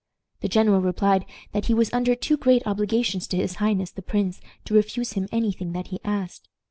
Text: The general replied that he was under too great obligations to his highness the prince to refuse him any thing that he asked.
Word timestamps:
The 0.39 0.47
general 0.49 0.81
replied 0.81 1.25
that 1.51 1.65
he 1.67 1.75
was 1.75 1.93
under 1.93 2.15
too 2.15 2.35
great 2.35 2.65
obligations 2.65 3.27
to 3.27 3.37
his 3.37 3.57
highness 3.57 3.91
the 3.91 4.01
prince 4.01 4.41
to 4.65 4.73
refuse 4.73 5.13
him 5.13 5.29
any 5.31 5.51
thing 5.51 5.73
that 5.73 5.89
he 5.89 5.99
asked. 6.03 6.49